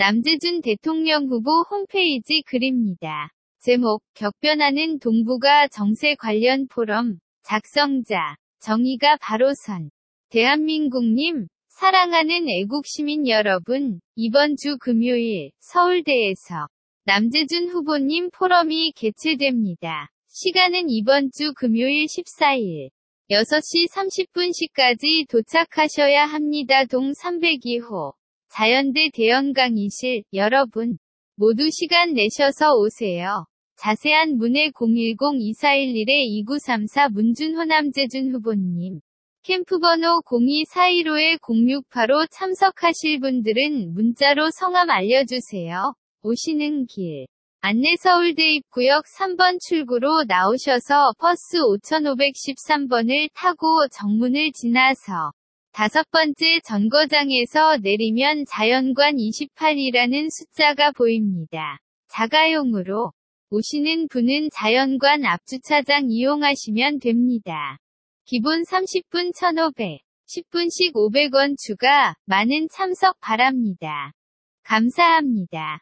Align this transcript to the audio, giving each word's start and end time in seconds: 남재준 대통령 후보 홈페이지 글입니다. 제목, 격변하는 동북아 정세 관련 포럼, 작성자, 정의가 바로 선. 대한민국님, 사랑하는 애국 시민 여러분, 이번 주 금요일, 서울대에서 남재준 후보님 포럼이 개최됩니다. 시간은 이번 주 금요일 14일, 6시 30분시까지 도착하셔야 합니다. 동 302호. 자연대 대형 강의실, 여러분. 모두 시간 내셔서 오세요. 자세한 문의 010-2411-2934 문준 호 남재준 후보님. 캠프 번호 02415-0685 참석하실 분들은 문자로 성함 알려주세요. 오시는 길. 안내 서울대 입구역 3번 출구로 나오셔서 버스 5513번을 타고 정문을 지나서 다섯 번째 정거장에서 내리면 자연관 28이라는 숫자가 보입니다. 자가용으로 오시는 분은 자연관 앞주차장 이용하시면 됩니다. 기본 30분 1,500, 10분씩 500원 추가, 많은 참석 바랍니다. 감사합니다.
남재준 0.00 0.60
대통령 0.62 1.26
후보 1.26 1.62
홈페이지 1.68 2.42
글입니다. 2.46 3.32
제목, 3.58 4.04
격변하는 4.14 5.00
동북아 5.00 5.66
정세 5.66 6.14
관련 6.14 6.68
포럼, 6.68 7.18
작성자, 7.42 8.36
정의가 8.60 9.16
바로 9.20 9.52
선. 9.54 9.90
대한민국님, 10.28 11.48
사랑하는 11.66 12.48
애국 12.48 12.86
시민 12.86 13.26
여러분, 13.26 13.98
이번 14.14 14.54
주 14.54 14.78
금요일, 14.78 15.50
서울대에서 15.58 16.68
남재준 17.04 17.68
후보님 17.70 18.30
포럼이 18.30 18.92
개최됩니다. 18.92 20.10
시간은 20.28 20.90
이번 20.90 21.32
주 21.32 21.52
금요일 21.56 22.06
14일, 22.06 22.90
6시 23.30 23.90
30분시까지 23.90 25.28
도착하셔야 25.28 26.24
합니다. 26.24 26.84
동 26.84 27.10
302호. 27.10 28.12
자연대 28.50 29.10
대형 29.14 29.52
강의실, 29.52 30.24
여러분. 30.32 30.96
모두 31.36 31.70
시간 31.70 32.14
내셔서 32.14 32.72
오세요. 32.74 33.44
자세한 33.76 34.38
문의 34.38 34.72
010-2411-2934 34.72 37.12
문준 37.12 37.54
호 37.56 37.64
남재준 37.64 38.34
후보님. 38.34 39.00
캠프 39.44 39.78
번호 39.78 40.20
02415-0685 40.22 42.26
참석하실 42.30 43.20
분들은 43.20 43.94
문자로 43.94 44.50
성함 44.50 44.90
알려주세요. 44.90 45.94
오시는 46.22 46.86
길. 46.86 47.26
안내 47.60 47.96
서울대 48.00 48.54
입구역 48.54 49.04
3번 49.18 49.58
출구로 49.60 50.24
나오셔서 50.26 51.12
버스 51.18 51.58
5513번을 51.58 53.28
타고 53.34 53.86
정문을 53.88 54.52
지나서 54.52 55.32
다섯 55.72 56.10
번째 56.10 56.60
정거장에서 56.64 57.78
내리면 57.82 58.44
자연관 58.48 59.16
28이라는 59.16 60.28
숫자가 60.30 60.92
보입니다. 60.92 61.78
자가용으로 62.08 63.12
오시는 63.50 64.08
분은 64.08 64.50
자연관 64.52 65.24
앞주차장 65.24 66.10
이용하시면 66.10 66.98
됩니다. 66.98 67.78
기본 68.24 68.62
30분 68.62 69.32
1,500, 69.34 70.00
10분씩 70.28 70.92
500원 70.94 71.56
추가, 71.58 72.14
많은 72.26 72.68
참석 72.70 73.18
바랍니다. 73.20 74.12
감사합니다. 74.64 75.80